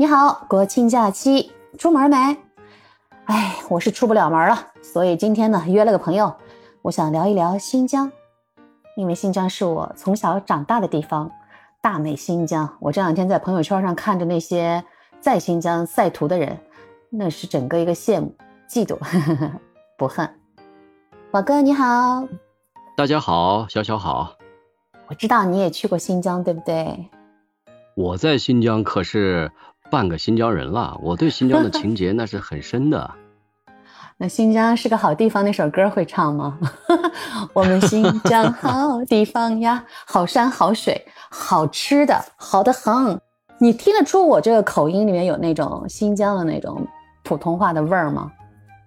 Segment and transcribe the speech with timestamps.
[0.00, 2.16] 你好，国庆假期出门没？
[3.26, 6.34] 哎，我是出不了门了，所以今天呢约了个朋友，
[6.80, 8.10] 我想聊一聊新疆，
[8.96, 11.30] 因为新疆是我从小长大的地方，
[11.82, 12.66] 大美新疆。
[12.80, 14.82] 我这两天在朋友圈上看着那些
[15.20, 16.58] 在新疆晒图的人，
[17.10, 18.34] 那是整个一个羡慕、
[18.70, 18.96] 嫉妒、
[19.98, 20.26] 不恨。
[21.30, 22.26] 宝哥你好，
[22.96, 24.34] 大家好，小小好。
[25.08, 27.10] 我知道你也去过新疆，对不对？
[27.94, 29.52] 我在新疆可是。
[29.90, 33.10] 半个新疆人了，我对新疆的情节那是很深的。
[34.16, 36.58] 那新疆是个好地方，那首歌会唱吗？
[37.54, 43.18] 我们新疆好地方呀，好山好水，好吃的，好的很。
[43.58, 46.86] 你听得出我这个口音里面有那种新疆的那种
[47.24, 48.30] 普通话的味儿吗？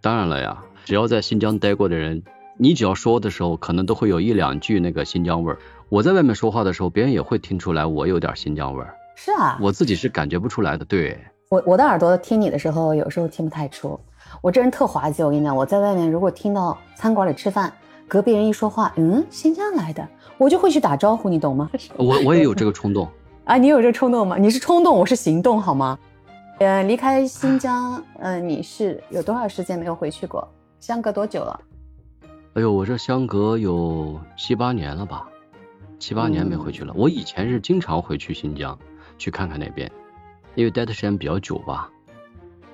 [0.01, 2.23] 当然了呀，只要在新疆待过的人，
[2.57, 5.57] 你只要说的时候，可能都会有一两句那个新疆味儿。
[5.89, 8.95] 我在外面说话的时候，别人也会听出来我有点新疆味儿。
[9.15, 10.83] 是啊，我自己是感觉不出来的。
[10.85, 11.17] 对
[11.49, 13.99] 我，我的耳朵听你的时候，有时候听不太出。
[14.41, 17.71] 我这人特滑稽，我跟你讲，我在外面如果听到餐馆里吃饭，
[18.07, 21.69] 隔壁人一说话，嗯，新疆来的，我就会去打招呼，你懂吗？
[21.97, 23.07] 我我也有这个冲动
[23.45, 24.37] 啊，你有这个冲动吗？
[24.37, 25.97] 你是冲动，我是行动，好吗？
[26.59, 30.47] 呃，离开新疆，嗯，你是有多少时间没有回去过？
[30.79, 31.59] 相隔多久了？
[32.55, 35.27] 哎呦，我这相隔有七八年了吧，
[35.99, 36.93] 七八年没回去了。
[36.95, 38.77] 我以前是经常回去新疆。
[39.17, 39.89] 去看看那边，
[40.55, 41.89] 因为待的时间比较久吧，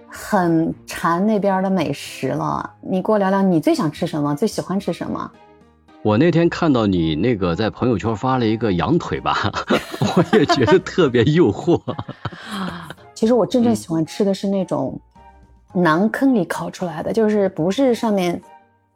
[0.07, 2.69] 很馋那边的美食了。
[2.81, 4.35] 你给我聊聊，你最想吃什么？
[4.35, 5.31] 最喜欢吃什么？
[6.01, 9.35] 我那天看到你那个在朋友圈发了一个羊腿吧，
[10.15, 11.79] 我也觉得特别诱惑。
[13.13, 14.97] 其实我真正喜欢吃的是那种
[15.73, 18.41] 馕坑里烤出来的，就是不是上面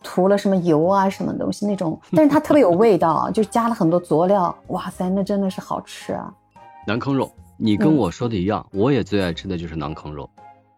[0.02, 4.56] 涂了什么油啊什么东西那种，但是它特别有味道， 就加了很多佐料。
[4.68, 6.34] 哇塞，那真的是好吃啊！
[6.86, 10.30] 馕坑肉，你跟我说的一样，我也最爱吃的就是馕坑肉。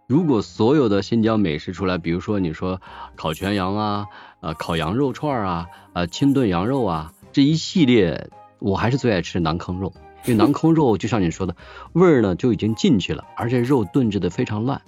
[0.08, 2.80] 如果所有的新疆美食出来，比如说你说
[3.16, 4.06] 烤全羊啊，
[4.40, 8.30] 呃，烤羊肉串啊，呃，清炖羊肉啊，这一系列，
[8.60, 9.92] 我还是最爱吃馕坑肉。
[10.26, 11.56] 因为馕坑肉就像你说的，
[11.94, 14.82] 味儿呢就已经进去了，而且肉炖制的非常烂，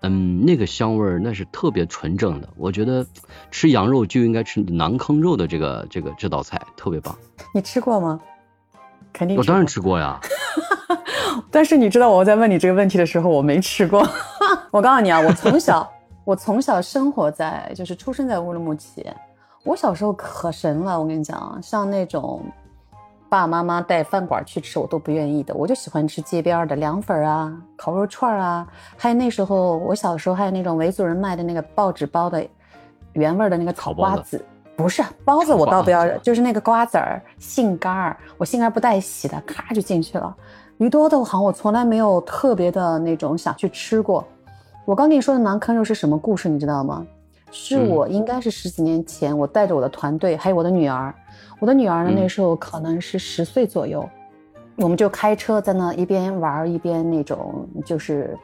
[0.00, 2.48] 嗯，那个香味儿那是特别纯正的。
[2.56, 3.06] 我觉得
[3.52, 7.16] 吃羊肉就应该吃馕坑肉的这个这个这道菜，特别棒。
[7.54, 8.20] 你吃过吗？
[9.16, 10.20] 肯定，我当然吃过呀。
[11.50, 14.06] 但是你知道我在问你这个问题的时候，我没吃过。
[14.70, 15.90] 我告诉你啊，我从小
[16.24, 19.06] 我从小生活在就是出生在乌鲁木齐。
[19.64, 22.42] 我小时候可神了，我跟你讲，像那种
[23.28, 25.54] 爸爸妈妈带饭馆去吃，我都不愿意的。
[25.54, 28.66] 我就喜欢吃街边的凉粉啊、烤肉串啊，
[28.96, 32.46] 还有那时候我小时候还有那种维族人卖的那个报纸包的
[33.14, 34.44] 原味的那个草瓜子。
[34.76, 40.36] 不是包子，我倒不要，就是那个瓜子儿、杏干儿，我杏干儿不带洗的，咔就进去了。
[40.76, 44.22] 鱼多豆好像我从来没有特别的那种想去吃过。
[44.84, 47.04] 我刚跟你说的馕坑肉是什么故事，你知道吗？
[47.50, 51.14] 是我应该是十几年前，我带着我的团队，还有我的女儿，
[51.58, 54.06] 我的女儿呢那时候可能是十岁左右，
[54.76, 58.36] 我们就开车在那一边玩一边那种就是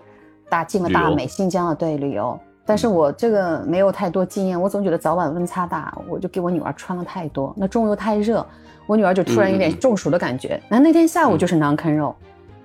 [0.48, 2.38] 大进了大美新疆的对旅游。
[2.72, 7.52] 但是我这个没有太多经验，我总觉得早晚温差大，我就给我女儿穿了太多。
[7.54, 8.46] 那中午又太热，
[8.86, 10.58] 我女儿就突然有点中暑的感觉。
[10.70, 12.16] 那那天下午就是馕坑肉，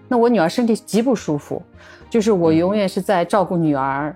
[0.08, 1.62] 那我女儿身体极不舒服，
[2.10, 4.16] 就是我永远是在照顾女儿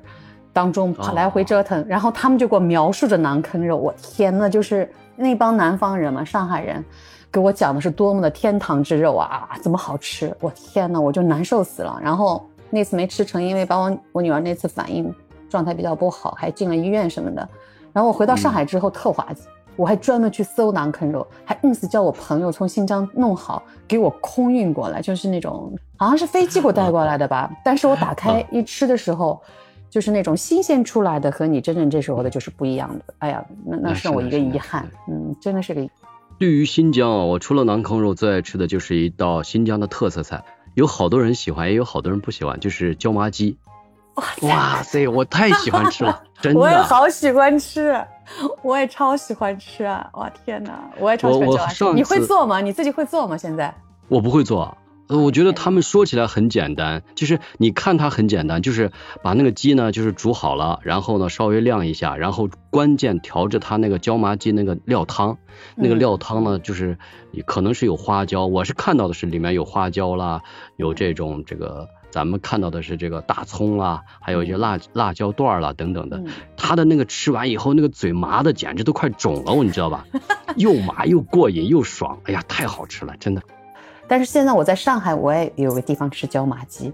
[0.53, 1.85] 当中来回折腾。
[1.85, 6.81] 然后他们就给我描述着馕坑肉，我天呐，就是那帮南方人嘛，上海人，
[7.29, 10.33] 给我讲的是多么的天堂之肉啊，怎么好吃？
[10.39, 11.99] 我天呐，我就难受死了。
[12.01, 15.13] 然后那次没吃成，因为把我我女儿那次反应。
[15.51, 17.47] 状态比较不好，还进了医院什么的。
[17.93, 19.43] 然后我回到上海之后特滑稽，
[19.75, 27.51] 我还专门去搜馕坑肉，还 ins 叫我朋友从新疆弄好给我空运过来，就是那种好像是飞机给我带过来的吧。
[27.65, 29.41] 但是我打开一吃的时候，
[29.89, 33.13] 就是那种新鲜出来的和你真正这时候的就是不一样的。
[33.19, 34.89] 哎呀，那那是我一个遗憾。
[35.09, 35.85] 嗯，真的是个。
[36.39, 40.43] 对于新疆啊，我除了馕坑肉，最爱吃的就是一道新疆的特色菜，
[40.75, 43.57] 有好多人喜欢，也有好多人不喜欢，就是椒麻鸡。
[44.41, 46.59] 哇塞，我太喜欢吃了， 真的。
[46.59, 47.95] 我也好喜欢吃，
[48.61, 50.09] 我也超喜欢吃啊。
[50.13, 51.85] 哇天哪，我也超喜欢吃。
[51.93, 52.59] 你会做吗？
[52.59, 53.37] 你自己会做吗？
[53.37, 53.73] 现在？
[54.09, 54.77] 我不会做，
[55.07, 58.91] 我觉得他们说起来很简单，就是你看它很简单，就是
[59.23, 65.37] 把那个鸡呢，就是煮好了，然后呢稍微晾一下，然后关键调制它那个椒麻鸡那个料汤，
[65.75, 66.97] 那个料汤呢就是
[67.45, 70.41] 可能是有花椒，我是看到的是里面有花椒啦，
[70.75, 71.87] 有这种这个。
[72.11, 76.21] 咱们看到的是这个大葱啊，还有一些辣辣椒段啦等等的，
[76.57, 80.05] 他的那个吃完以后，那个嘴麻的简直都快肿了，你知道吧？
[80.57, 83.41] 又麻又过瘾又爽，哎呀，太好吃了，真的。
[84.07, 86.91] 但是现在我在上海，我也有个地方吃椒麻鸡，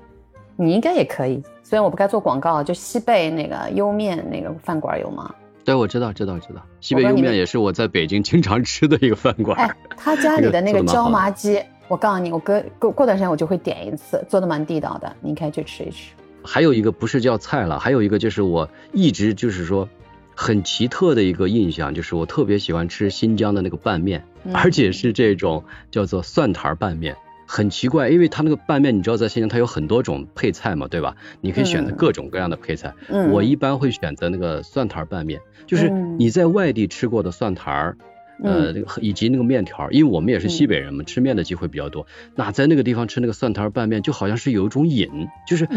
[0.56, 1.42] 你应该也可以。
[1.64, 5.34] 虽然我不该做广告，就西贝那个莜面那个饭馆有吗？
[5.66, 6.62] 对，我知道，知道，知道。
[6.80, 9.58] 西贝莜面也是我在北京经常吃的一个饭馆。
[9.58, 16.12] 哎，他家 里的那个椒麻鸡，我告诉你，我隔过过段时间我就会点一次，做的蛮地道的，你可以去吃一吃。
[16.44, 19.90] 还有一个不是叫菜了，还有一个就是我一直就是说
[20.36, 27.16] 很奇特的一个印象，就是我特别喜欢吃新疆的那个拌面，而且是这种叫做蒜苔拌面。
[27.50, 31.16] 很奇怪，因为它那个拌面，你知道在新疆它有很多种配菜嘛，对吧？
[31.40, 32.94] 你可以选择各种各样的配菜。
[33.08, 33.32] 嗯。
[33.32, 37.98] 我一般会选择那个蒜苔拌面，就是你在外地吃过的蒜苔儿，
[38.44, 42.06] 呃，那个以及那个面条，因为我们也是西北人嘛，吃面的机会比较多。
[42.36, 45.68] 那在那个地方吃那个蒜苔拌面，就好像是有一种瘾，就是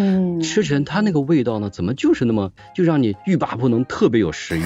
[0.42, 4.62] 吃起来它那个味道呢，怎么就是那么就让你欲罢不能，特别有食欲。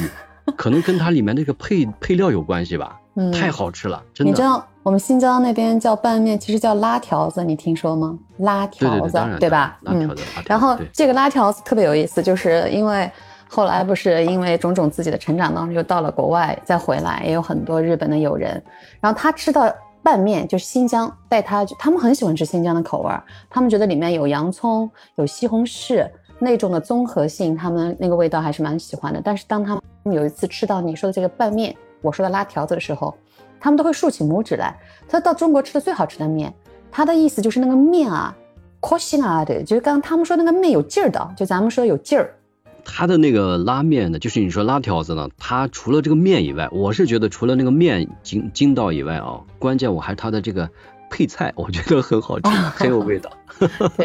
[0.59, 3.01] 可能跟它里面那个配配料有关系吧。
[3.17, 3.33] 嗯。
[3.33, 4.31] 太好吃了，真的。
[4.31, 4.67] 你知道？
[4.83, 8.19] 我们新疆那边叫拌面，其实叫拉条子，你听说吗？
[8.37, 9.79] 拉条子，对吧？
[9.87, 10.15] 嗯。
[10.47, 13.11] 然后这个拉条子特别有意思，就是因为
[13.49, 18.63] 后来不是因为种种自己的成长当中，又到了国外再回来，也有很多日本的友人。
[19.01, 26.09] 然后他吃到拌面，就是新疆带他，他们很喜欢吃新疆的口味儿，他们觉得里面有洋葱、有西红柿
[26.39, 29.21] 那种的综合性，他们那个味道还是蛮喜欢的。
[29.25, 33.15] 但是当他们有一次吃到你说的这个拌面，我说的拉条子的时候。
[33.61, 34.79] 他们都会竖起拇指来。
[35.09, 36.53] 他到中国吃的最好吃的面，
[36.93, 38.37] 他的意思就是那个面啊，
[38.79, 42.35] 可心啊的，就是刚刚他们说那个面有劲儿的，就咱们说有劲儿。
[42.85, 50.69] 他的那个拉面呢，就是你说拉条子呢，他除了这个面以外，我是觉得除了那个面筋筋道以外啊，关键我还他的这个
[51.11, 53.31] 配菜，我觉得很好吃， 很有味道，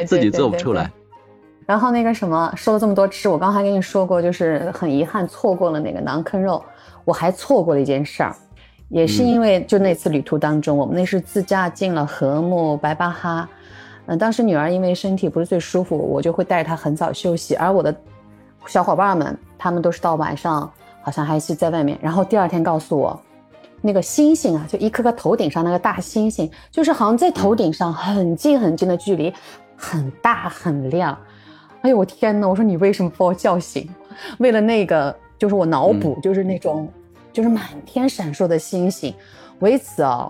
[0.07, 0.91] 自己做不出来。
[1.65, 6.63] 然后那个什么，说了这么多吃，我刚才跟你说过，就是很遗憾错过了那个馕坑肉，
[7.05, 8.35] 我还错过了一件事儿。
[8.87, 13.47] 也是因为就那次旅途当中，我们那是自驾进了禾木白巴哈，
[14.07, 17.95] 嗯，当时女儿因为身体不是最舒服，我就会带着她很早休息，而我的
[18.65, 20.71] 小伙伴们他们都是到晚上，
[21.01, 23.19] 好像还是在外面，然后第二天告诉我，
[23.81, 29.33] 那个星星啊，就一颗颗头顶上那个大星星，就是好像在头顶上很近很近的距离，
[29.75, 31.17] 很大很亮，
[31.81, 33.89] 哎呦我天呐，我说你为什么把我叫醒？
[34.37, 36.87] 为了那个，就是我脑补，就是那种。
[37.31, 39.13] 就是满天闪烁的星星，
[39.59, 40.29] 为此啊，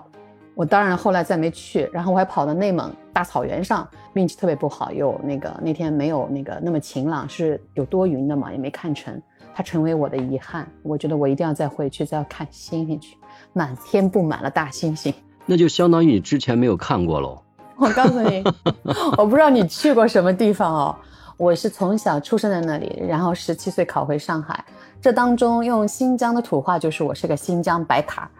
[0.54, 9.20] 我当然后来再没去，然后我还跑到内蒙大草原上，运气特别不好，有那个那天没有那个那么晴朗，是有多云的嘛，也没看成，
[9.54, 10.66] 它成为我的遗憾。
[10.82, 13.16] 我觉得我一定要再回去，再要看星星去，
[13.52, 15.12] 满天布满了大星星，
[15.46, 17.42] 那就相当于你之前没有看过喽。
[17.76, 18.44] 我告诉你，
[19.16, 20.96] 我不知道你去过什么地方哦。
[21.36, 24.62] 我是从小出生在那里，然后十七岁考回上海。
[25.00, 28.30] 这当中用新疆的土话就是我是个新疆白卡，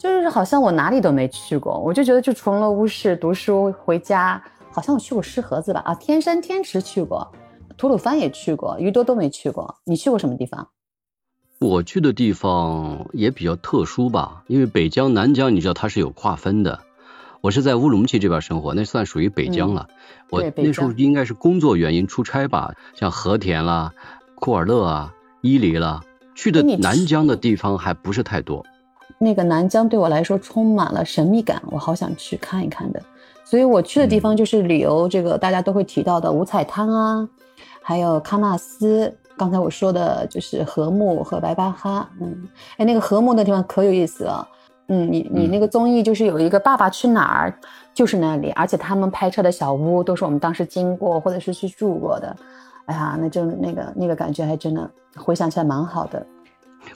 [0.00, 1.78] 就是好像我哪里都没去过。
[1.78, 4.42] 我就觉得就除了乌市读书回家，
[4.72, 5.80] 好像我去过石河子吧？
[5.84, 7.30] 啊，天山天池去过，
[7.76, 9.76] 吐鲁番也去过，于多都没去过。
[9.84, 10.68] 你去过什么地方？
[11.58, 16.80] 我去的地方也比较特殊吧，因为北疆南疆你知道它是有划分的。
[17.42, 19.88] 我是在乌鲁木齐这边生活，那算属于北疆了。
[20.30, 23.92] 我那时候应该是工作原因出差吧，像和田啦、
[24.34, 25.12] 库尔勒啊、
[25.42, 26.00] 伊犁啦，
[26.34, 28.64] 去的南疆的地方还不是太多。
[29.22, 33.02] 那个南疆对我来说充满了神秘感，我好想去看一看的。
[33.44, 37.28] 所以我去的地方就是旅游，这个大家都会提到的五彩滩啊，
[37.82, 39.14] 还有喀纳斯。
[39.36, 42.08] 刚才我说的就是禾木和白巴哈。
[42.18, 42.48] 嗯，
[42.78, 44.48] 哎，那个禾木那地方可有意思了。
[44.88, 47.50] 嗯，你你那个综艺就是有一个《爸爸去哪儿》，
[47.92, 52.34] 就是那里，而且他们拍摄的小屋都是我们当时经过或者是去住过的。
[52.86, 56.26] 哎呀，那就那个那个感觉还真的回想起来蛮好的。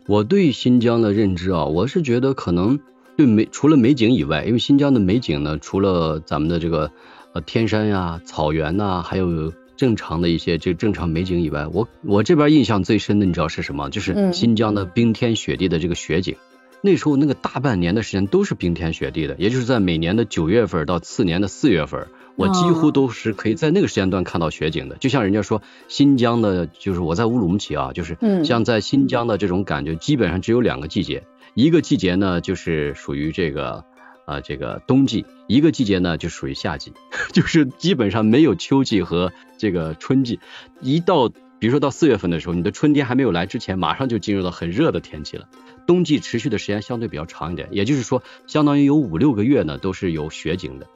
[0.07, 2.81] 我对新疆的认知啊，我是觉得可能
[3.17, 6.91] 对美除了美景以外，因为新疆的美景呢，除了咱们的这个
[7.33, 13.91] 呃天山呀、草原呐，还有正常的一些这正常美景以外，我我这边印象最深的，你知道是什么？
[13.91, 16.37] 就是新疆的冰天雪地的这个雪景。
[16.81, 24.97] 那时候那个大半年的时间都是冰天雪地的，也就是在每年的九月份到次年的四月份，我几乎都是可以在那个时间段看到雪景的。
[24.97, 31.23] 就像人家说新疆的，就是我在乌鲁木齐啊，就是像在新疆的这种感觉，基本上只有两个季节，
[31.55, 33.85] 一个季节呢就是属于这个
[34.27, 36.93] 啊这个冬季，一个季节呢就属于夏季，
[37.33, 40.41] 就是基本上没有秋季和这个春季。
[40.81, 45.49] 一到比如说到四月份的时候，你的春天还没有来之前，马上就进入到很热的天气了。
[45.87, 50.87] 冬季持续的时间相对比较长一点，也就是说，相当于有五六个月呢都是有雪景的。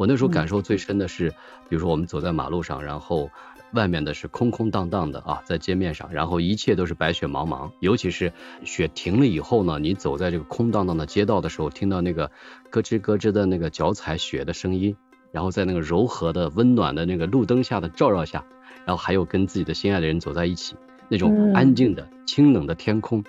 [0.00, 1.28] 我那时候感受最深的是，
[1.68, 3.28] 比如说我们走在马路上，然后
[3.74, 7.72] 外面的是空空荡荡的啊，在街面上，然后一切都是白雪茫茫。
[7.80, 8.32] 尤其是
[8.64, 12.30] 雪停了以后呢，你走在这个空荡荡的街道的时候，听到那个
[12.70, 14.96] 咯吱咯吱的那个脚踩雪的声音，
[15.32, 18.46] 然后在那个柔和的、温暖的那个路灯下的照耀下，
[18.86, 20.76] 然后还有跟自己的心爱的人走在一起，
[21.10, 23.22] 那种安静的、清冷的天空，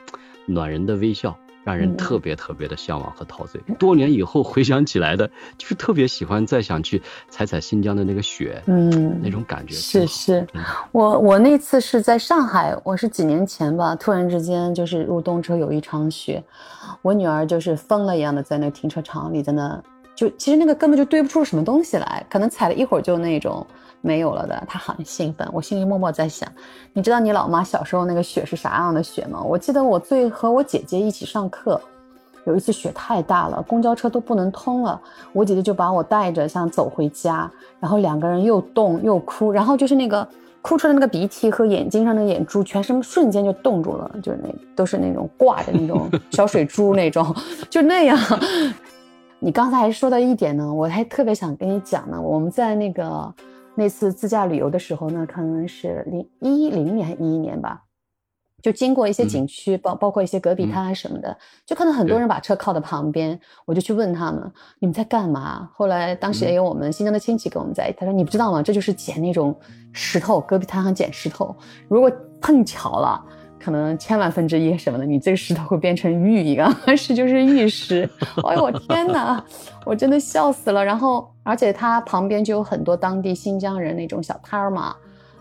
[0.46, 1.38] 暖人的微笑。
[1.64, 3.62] 让人特别特别的向往和陶醉。
[3.78, 5.28] 多年以后回想起来的，
[5.58, 10.48] 就是特别喜欢再想去踩踩新疆的那个雪，嗯，那种感觉是是。
[10.92, 16.44] 我我那次是在上海，我是几年前吧，突然之间就是入冬之后有一场雪，
[17.02, 19.82] 我女儿就是疯了一样的在那停车场里，在那
[20.16, 23.66] 就其实那个根本就堆不出什么东西来，可能踩了一会儿就那种。
[24.04, 25.48] 没有了的，他很兴奋。
[25.54, 26.52] 我心里默默在想，
[26.92, 29.40] 你知道你老妈小时候那个雪是啥样的雪吗？
[29.44, 31.80] 我记得我最和我姐姐一起上课，
[32.46, 35.00] 有一次雪太大了，公交车都不能通了，
[35.34, 37.48] 我姐姐就把我带着想走回家，
[37.80, 40.28] 然后两个人又冻又哭，然后就是那个
[40.64, 47.36] 哭出的那个鼻涕和眼睛上的眼珠，全身瞬间就冻住了，就是那都是那种挂着那种小水珠那种，
[47.70, 48.18] 就那样。
[49.42, 53.34] 你刚才还说到一点呢，我还特别想跟你讲呢，我们在那个。
[53.74, 57.82] 那次自驾旅游的时候呢，可能是零一零年还一一年吧，
[58.62, 65.70] 就经过一些景区，包包括一些戈壁滩啊什么的，就看到很多人把车靠在旁边，我就去问他们，你们在干嘛？
[65.74, 68.62] 后来当时也有我们新疆的亲戚跟我们在，他说你不知道吗？
[68.62, 69.58] 这就是捡那种
[69.94, 71.56] 石头，戈壁滩上捡石头，
[71.88, 73.26] 如果碰巧了。
[73.64, 78.10] 可能千万分之一什么的，你这个石头会变成玉一样，是就是玉石。
[78.48, 79.44] 哎呦我天哪，
[79.86, 80.84] 我真的笑死了。
[80.84, 84.96] 然后，而且它旁边就有很多当地新疆人那种小摊儿嘛。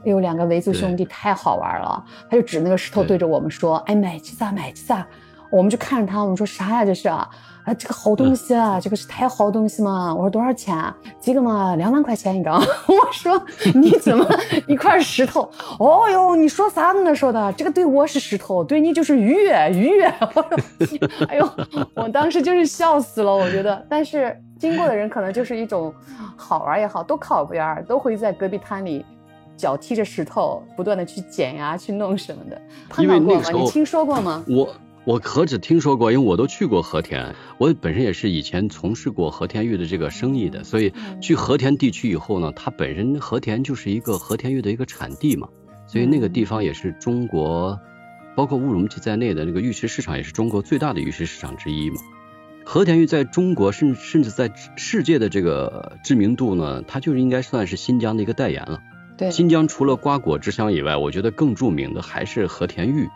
[0.05, 5.07] 哎呦，两个维族兄弟太好玩了，他就指那个石头对着我们说：“哎，买去咋买去咋。”
[5.50, 7.28] 我们就看着他，我们说啥呀这是啊？
[7.64, 10.14] 啊，这个好东西啊，这个是太好东西嘛。
[10.14, 10.75] 我说多少钱？
[11.21, 12.59] 这个嘛，两万块钱一张。
[12.88, 13.40] 我说
[13.75, 14.26] 你怎么
[14.66, 15.50] 一块石头？
[15.78, 17.14] 哦哟，你说啥呢？
[17.14, 20.02] 说的这个对我是石头，对你就是玉玉。
[20.21, 20.45] 我说，
[21.28, 21.50] 哎呦，
[21.95, 23.30] 我当时就是笑死了。
[23.35, 25.92] 我觉得，但是经过的人可能就是一种
[26.37, 29.04] 好玩也好，都靠边，都会在戈壁滩里
[29.54, 32.59] 脚踢着石头，不断的去捡呀，去弄什么的。
[32.88, 33.50] 碰到过吗？
[33.52, 34.42] 你听说过吗？
[34.49, 34.66] 我。
[35.04, 40.92] 我何止听说过，因为我都去过和田，我本身也是以前从事过和田玉的这个生意的，所以
[41.23, 45.49] 去和田地区以后呢，它本身和田就是一个和田玉的一个产地嘛，
[45.87, 47.80] 所以那个地方也是中国，
[48.37, 51.97] 包括乌鲁木齐在内的那个玉石市场也是中国最大的玉石市场之一嘛。
[52.62, 58.80] 和田玉在中国甚甚至在世界的这个知名度呢，它就应该算是新疆的一个代言了。
[59.16, 63.09] 对，新疆除了瓜果之乡以外，我觉得更著名的还是和田玉。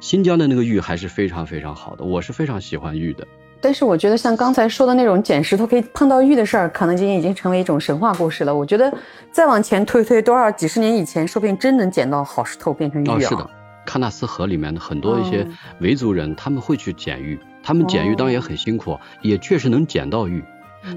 [0.00, 3.26] 新疆的那个玉还是非常非常好的，我是非常喜欢玉的。
[3.60, 8.54] 但是我觉得像刚才说的那种捡石头可以碰到玉的事儿，可能已经已经成为一种神话故事了。
[8.54, 8.92] 我觉得
[9.32, 13.18] 再往前推推多少几十年以前，说不定真能捡到好石头变成玉啊。
[13.18, 13.48] 是的，
[13.86, 15.46] 喀纳斯河里面的很多一些
[15.80, 20.44] 维族人，他们会去捡玉，他们捡玉当然也很辛苦，也确实能捡到玉。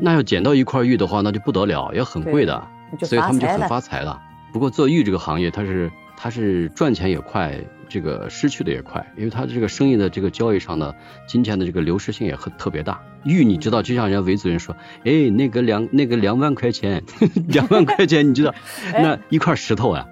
[0.01, 2.67] 那要捡到一块玉的话，那就不得了，也很贵的，
[3.01, 4.21] 所以他们就很发财了。
[4.51, 5.89] 不过做玉这个行业，它是
[6.21, 7.57] 它是赚钱也快。
[7.91, 10.93] 这个失去的也快，因为它这个生意的这个交易上呢，
[11.25, 13.01] 金钱的这个流失性也很特别大。
[13.23, 17.01] 玉你知道，就像人家维族人说，哎，那个两那个两万块钱，
[17.49, 18.53] 两万块钱，你知道，
[18.93, 20.05] 那一块石头啊。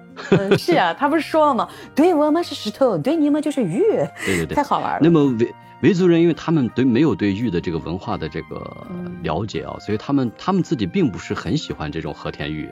[0.58, 1.68] 是啊，他不是说了吗？
[1.94, 3.80] 对我们是石头，对你们就是玉。
[4.26, 4.98] 对对对，太好玩了。
[5.00, 8.88] 那么维维族人，因为他们对没有对玉的这个文化的这个
[9.22, 12.68] 了解啊，所以他们他们自己并不是很喜欢这种和田玉，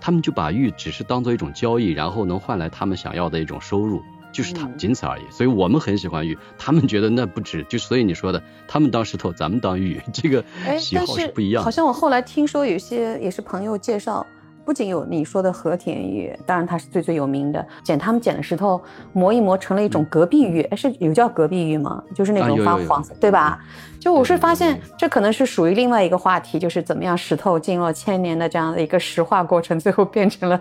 [0.00, 4.02] 他们就把玉只是当做一种交易，然后能换来他们想要的一种收入。
[4.32, 5.22] 就是他，仅此而已。
[5.28, 7.64] 所以我们很喜欢玉，他们觉得那不值。
[7.68, 10.44] 就所以你说的，他们当石头，咱们当玉， 这个
[10.78, 11.64] 喜好是不一样。
[11.64, 14.24] 好像我后来听说，有些也是朋友介绍，
[14.64, 17.66] 不仅有你说的和田玉，当然它是最最有名的。
[17.82, 18.80] 捡他们捡的石头
[19.12, 20.62] 磨一磨，成了一种隔壁玉。
[20.62, 22.02] 哎，是有叫隔壁玉吗？
[22.14, 23.58] 就是那种发黄色，对吧？
[23.98, 30.60] 就我是发现，这可能是属于另外一个话题，就是怎么样石头经过千年的这样的一个石化过程，最后变成了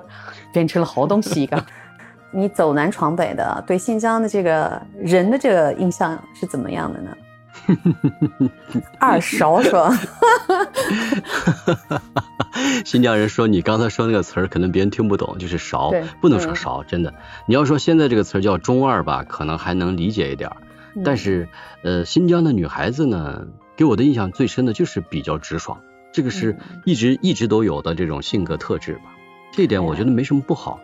[0.51, 1.63] 变成了好东西一个。
[2.31, 7.17] 你走南闯北的，对新疆的这个人的这个印象是怎么样的呢？
[8.99, 9.91] 二少说，
[12.85, 17.13] 新疆人说你刚才说那个词儿，可能别人听不懂，就是勺，不能说勺，真的。
[17.45, 20.57] 你要说现在这个词儿叫中二吧，可能还能理解一点儿。
[21.05, 21.49] 但是，
[21.83, 29.15] 呃，新疆的女孩子呢，给我的印象最深的就是比较直爽，这个是一直一直都有的这种性格特质吧。
[29.51, 30.79] 这一点我觉得没什么不好。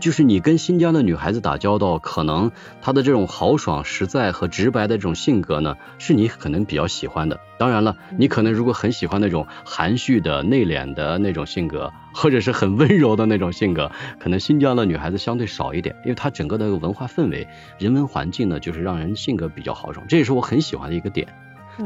[0.00, 7.40] 就是你跟新疆的女孩子打交道，可能她的这种豪爽、实在和直白的这种性格呢，是你可能比较喜欢的。
[7.58, 17.46] 当然了，你可能如果很喜欢那种含蓄的、内敛的那种性格，或者是很温柔的那种性格，可能新疆的女孩子相对少一点，因为她整个的文化氛围、
[17.78, 21.28] 人文环境呢，就是让人性格比较豪爽，这也是我很喜欢的一个点。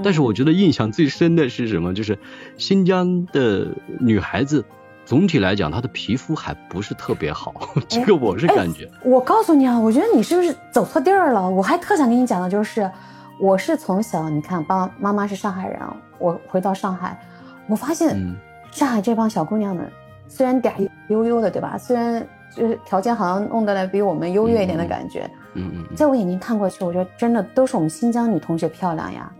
[0.04, 1.94] 但是我觉得印象最深的是什么？
[1.94, 2.18] 就是
[2.56, 4.64] 新疆的女孩子
[5.04, 7.52] 总体来讲，她的皮肤还不是特别好，
[7.88, 8.88] 这个我是感觉。
[9.04, 11.50] 我告诉你啊，我觉得你是不是走错地儿了？
[11.50, 12.88] 我还特想跟你讲的就是，
[13.40, 15.80] 我是从小你看，爸妈妈是上海人，
[16.18, 17.18] 我回到上海，
[17.66, 18.16] 我发现
[18.70, 19.90] 上海这帮小姑娘们
[20.28, 21.76] 虽然嗲悠悠的，对吧？
[21.76, 29.32] 虽然就是条件好像弄得来比我们优越一点的感觉，嗯嗯，在我眼睛看过去，我觉得真的都是我们新疆女同学漂亮呀。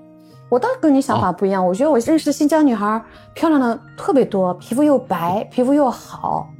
[0.51, 3.03] 我倒跟你想法不一样，我觉得我认识的新疆女孩
[3.35, 6.51] 漂亮的特别多，皮肤又白，皮肤又好。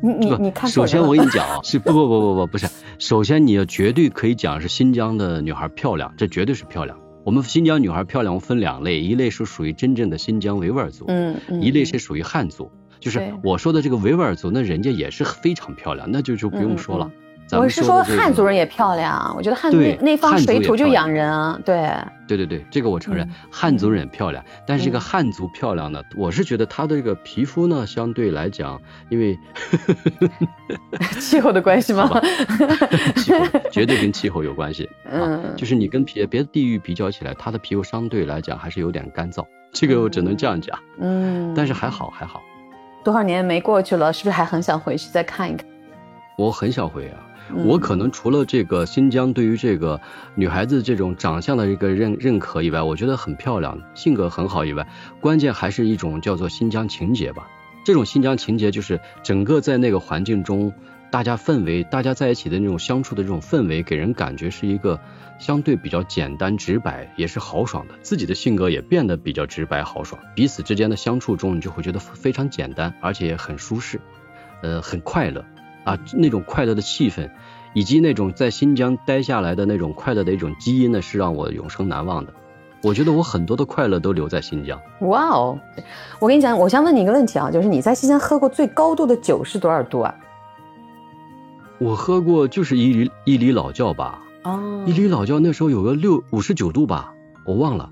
[0.00, 2.68] 你你你看，首先我跟你讲 啊，是不不不不不不是，
[2.98, 6.96] 首先你要绝对可以讲是新疆的女孩漂亮，这绝对是漂亮。
[7.24, 17.10] 我们新疆女孩漂亮分两类，一类是属于真正的新疆维吾尔族，嗯嗯，一类是属于汉族，就是我说的这个维吾尔族，那人家也是非常漂亮，那就就不用说了。
[17.52, 21.88] 我是说汉族人也漂亮，我觉得汉族那方水土就养人啊，对，
[22.26, 29.38] 对对对，这个我承认，汉族人也漂亮，但是这个汉族漂亮呢，我是觉得她的这个皮肤呢，相对来讲，因为
[31.20, 32.10] 气候的关系吗？
[33.16, 42.42] 气候 绝对跟气候有关系，嗯，就是你跟别别的地域比较起来，她的皮肤相对来讲还是有点干燥，这个我只能这样讲，嗯，但是还好还好，
[43.04, 45.64] 多少年没过去了，是不是还很想回去再看一看？
[46.36, 47.18] 我很想回啊。
[47.54, 50.00] 我可能除了这个新疆对于这个
[50.34, 54.88] 女孩子这种长相的一个认认可以外，我觉得很漂亮，性格很好以外，
[55.20, 57.48] 关键还是一种叫做新疆情节吧。
[57.84, 60.72] 这种新疆情节就是整个在那个环境中，
[61.10, 64.98] 大家氛围，大家在一起的那种相处的这种氛围，给人感觉是一个
[65.38, 67.94] 相对比较简单直白，也是豪爽的。
[68.02, 74.00] 自己的性格也变得比较直白豪爽，彼此之间的相处中，你就会觉得非常简单，而且也很舒适，
[74.62, 75.44] 呃，很快乐。
[75.86, 77.30] 啊，那种快乐的气氛，
[77.72, 82.34] 以及那种在新疆待下来的那种快乐的一种基因呢，是让我永生难忘的。
[82.82, 84.80] 我觉得我很多的快乐都留在新疆。
[85.02, 85.58] 哇哦，
[86.18, 90.14] 我跟你讲，我想问你一个问题啊，就是你在新疆喝过最高度的酒是多少度啊？
[91.78, 94.22] 我喝过就是伊犁伊犁老窖吧。
[94.42, 94.82] 哦。
[94.86, 97.90] 伊犁老窖那时候有个六五十九度吧，我忘了。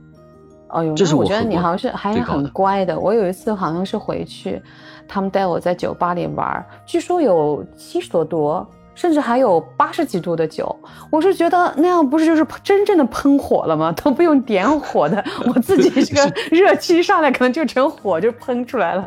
[0.74, 2.98] 哦呦，这是我觉得你好像是还是很乖的。
[2.98, 4.60] 我有一次好像是回去。
[5.06, 10.74] 他们带我在酒吧里玩，据说有七十多度，甚至还有八十几度的酒。
[11.10, 13.92] 我是觉得那样不是就是真正的喷火了吗？
[14.02, 19.06] 都不用点火的，我自己这个 热气上来，可能就成火就喷出来了。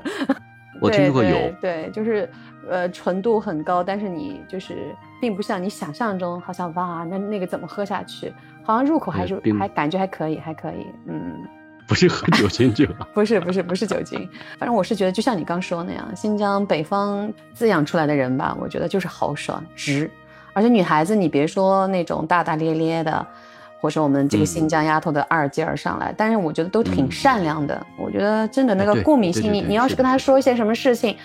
[0.80, 2.30] 我听说过有，对，就是
[2.70, 8.32] 呃纯度很高，但是你就是并不像你想象中，好像哇，那那个怎么喝下去？
[8.64, 11.34] 好像入口还是还感觉还可以，还可以，嗯。
[11.88, 20.12] 不是喝酒精酒， 不是不是不是酒精，反正我是觉得就像你刚说那样，新疆北方滋养出来的人吧，我觉得就是豪爽直，
[20.54, 23.26] 而且女孩子你别说那种大大咧咧的，
[23.80, 27.86] 或者我们这个新疆丫头的二劲儿上来，但是我觉得都挺善良的。
[27.98, 31.16] 我觉得真的那个过敏性，你你要是跟她说一些什么事情，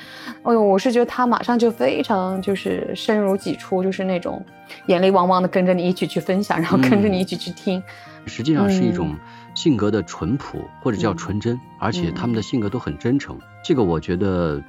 [0.45, 4.41] 哎呦，我是觉得她马上就非常就是身如己出，就是那种
[4.87, 7.83] 眼泪汪汪的跟着你一起去分享，然后跟着你一起去听。
[8.27, 9.17] 实际上是一种。
[9.55, 14.63] 性格的淳朴或者叫纯真，而且他们的性格都很真诚，这个我觉得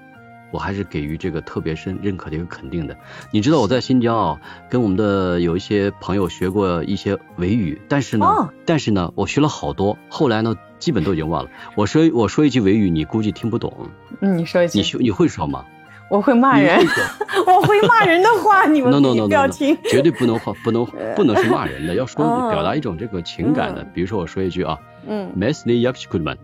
[0.51, 2.97] 我还是给予这个特别深认可的一个肯定的。
[3.31, 11.49] 你知道我在新疆啊，跟我们的有一些朋友学过一些维语，但是呢，但是呢，我学了好多，后来呢，基本都已经忘了。
[11.75, 13.89] 我说我说一句维语，你估计听不懂。
[14.19, 14.77] 嗯，你说一句。
[14.77, 15.65] 你学你会说吗？
[16.09, 16.79] 我会骂人，
[17.47, 20.85] 我会骂人的话，你们不要听，绝对不能话，不能
[21.15, 23.83] 不能是骂人的，要说表达一种这个情感的。
[23.93, 26.37] 比如说我说一句啊，嗯，Mesni yakshi kudman，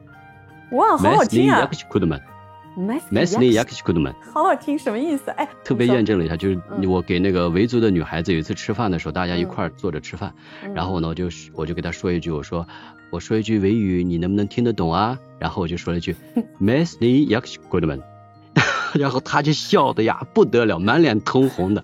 [0.71, 5.29] 哇，好好听啊，Mesni yakshi kudman，Mesni yakshi kudman，好好听，什么意思？
[5.31, 10.33] 哎，特别验证了一下，就是我给那个维族的女孩子有一次吃饭的时候，大家一块儿坐着吃饭，
[10.73, 12.67] 然后呢，我就我就给她说一句，我说
[13.11, 15.19] 我说一句维语，你能不能听得懂啊？
[15.37, 16.15] 然后我就说了一句
[16.59, 18.01] ，Mesni yakshi kudman。
[18.93, 21.84] 然后他就笑的呀不得了，满脸通红的，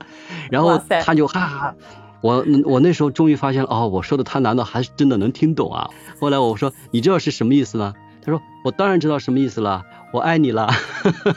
[0.49, 1.75] 然后他就哈哈，
[2.21, 5.89] 我我那时候终于发现了，哦，我说的他难道还是真的能听懂啊？
[6.19, 7.93] 后来我说你知道是什么意思吗？
[8.21, 10.63] 他说我当然知道什么意思了，我爱你了。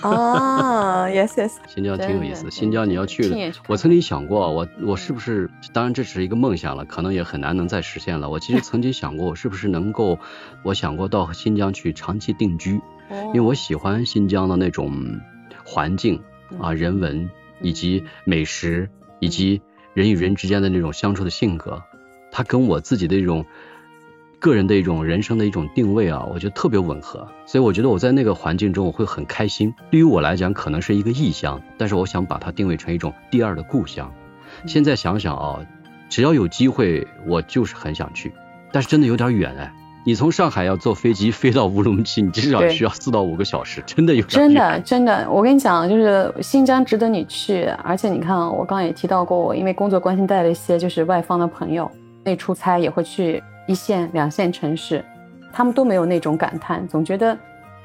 [0.00, 1.52] 啊，yes yes。
[1.68, 8.30] 新疆挺有意思，新疆你要去，我曾经想过，我我是不是，当然这只是一个梦想了，可能也很难能再实现了。
[8.30, 10.18] 我其实曾经想过，我是不是能够，
[10.62, 15.20] 我想过到新疆去长期定居，因为我喜欢新疆的那种。
[15.70, 16.22] 环境
[16.58, 17.28] 啊，人文
[17.60, 18.88] 以及美食，
[19.20, 19.60] 以及
[19.92, 21.82] 人与人之间的那种相处的性格，
[22.32, 23.44] 它跟我自己的一种
[24.38, 27.28] 个人的一种人生的一种定位啊，我觉得特别吻合。
[27.44, 29.74] 所以我觉得我在那个环境中我会很开心。
[29.90, 34.10] 对于我来讲，可能是一个异乡，但是我想把它定位成一种第二的故乡。
[34.66, 35.66] 现在想想啊，
[36.08, 38.32] 只要有机会，我就是很想去，
[38.72, 39.74] 但是真的有点远哎。
[40.08, 51.90] 你从上海要坐飞机飞到乌鲁木齐，你至少需要四到五个小时，真的有真的真的，我跟你讲，就是新疆值得你去，而且你看，我刚刚也提到过，我因为工作关系带了一些就是外方的朋友，
[52.24, 55.04] 那出差也会去一线、两线城市，
[55.52, 57.36] 他们都没有那种感叹，总觉得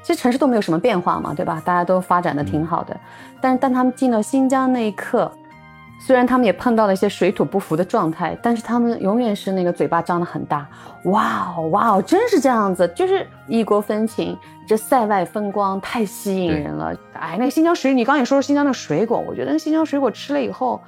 [0.02, 1.62] 其实城市都没有什么变化嘛，对吧？
[1.62, 2.98] 大家都发展的挺好的，
[3.38, 5.30] 但是当他们进了新疆那一刻。
[6.00, 10.68] 虽然他们也碰到了一些水土不服的状态，但是他们永远是那个嘴巴张得很大。
[11.04, 16.94] 哇哦哇哦，真是这样子，就是异国风情，这塞外风光太吸引人了。
[17.14, 20.80] 哎，那个新疆水，你刚也说新疆的水果，我觉得新疆水果吃了以后，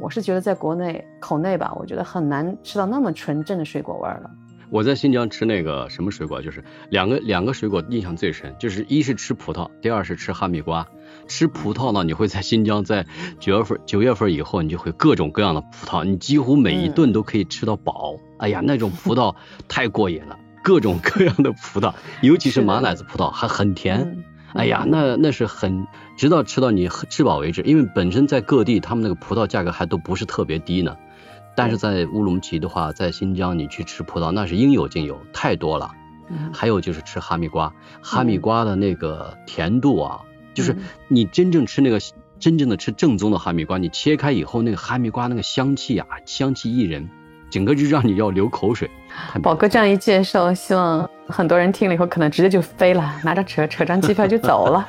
[0.00, 4.30] 我是觉得在国内口内吧，我觉得很难吃到那么纯正的水果味了。
[4.68, 10.84] 我在新疆吃那个什么水果，就是两个两个水果印象最深，就是一是吃葡萄，第二是吃哈密瓜。
[11.26, 13.06] 吃葡萄呢，你会在新疆，在
[13.40, 18.16] 九月份九月份以后，你就会各种各样的葡萄，你几乎每一顿都可以吃到饱。
[18.38, 19.34] 哎呀，那种葡萄
[19.68, 24.24] 太过瘾了，各种各样的葡萄，尤其是马奶子葡萄还很甜。
[24.54, 25.86] 哎呀，那那是很，
[26.16, 27.62] 直到吃到你吃饱为止。
[27.62, 30.96] 因为本身在各地，他们那个葡萄价格还都不是特别低呢。
[31.54, 35.90] 但是在乌鲁木齐的话，在新疆你去吃葡萄，那是应有尽有，太多了。
[36.52, 40.20] 还有就是吃哈密瓜，哈密瓜的那个甜度啊。
[40.56, 40.74] 就是
[41.06, 42.00] 你真正吃那个
[42.40, 47.06] 真正的吃正宗的哈密瓜，你切开以后那个哈密瓜那个香气啊，香气溢人，
[47.50, 48.90] 整个就让你要流口水。
[49.42, 54.86] 宝哥这样一介绍，希望很多人听了以后可能直接就飞了，拿着扯扯张机票就走了。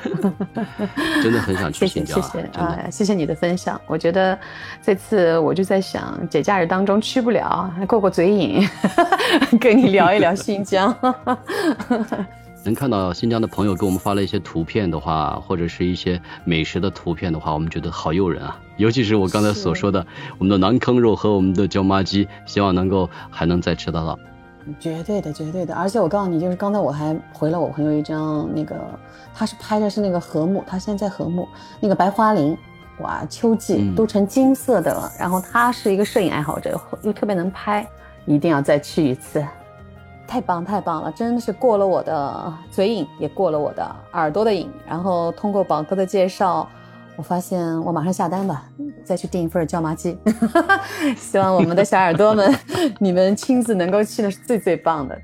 [1.22, 2.20] 真的很想去新疆。
[2.20, 3.78] 谢谢谢谢啊，谢谢你的分享。
[3.86, 4.38] 我觉得
[4.82, 8.66] 这次我就在想，节假日当中去不了，过过嘴瘾，
[9.60, 10.94] 跟你聊一聊新疆。
[12.64, 18.60] 能看到新疆的朋友给我们发了一些图片的话，或者是一些美食的图片的话，我们觉得好诱人啊！
[18.76, 20.04] 尤其是我刚才所说的
[20.38, 24.18] 我们的馕坑肉和我们的椒麻鸡，希望能够还能再吃得到。
[24.78, 25.74] 绝对的，绝对的！
[25.74, 28.76] 而且我告诉你，就是刚才我还回了我朋友一张那个，
[29.32, 31.48] 他是拍的是那个禾木，他现在在禾木
[31.80, 32.54] 那个白花林，
[33.00, 35.10] 哇，秋季都成金色的了。
[35.18, 37.88] 然后他是一个摄影爱好者，又特别能拍，
[38.26, 39.42] 一定要再去一次。
[40.28, 44.70] 太棒太棒了，真的是过了我的嘴瘾，也过了我的耳朵的瘾。
[44.86, 46.68] 然后通过宝哥的介绍，
[47.16, 48.68] 我发现我马上下单吧，
[49.02, 50.16] 再去订一份椒麻鸡。
[51.16, 52.54] 希望我们的小耳朵们，
[53.00, 55.18] 你们亲自能够去的是最最棒的。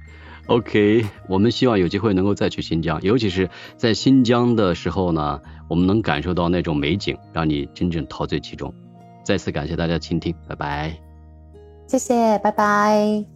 [0.47, 8.73] OK，我们希望有机会能够再去新疆，尤其是在新疆的时候呢，我们能感受到那种美景，让你真正陶醉其中。
[9.23, 10.95] 再次感谢大家倾听，拜拜。
[11.87, 13.34] 谢谢，拜拜。